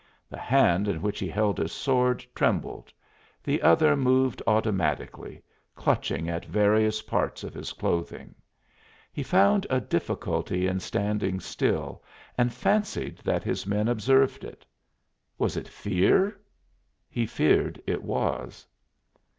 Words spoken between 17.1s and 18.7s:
feared it was.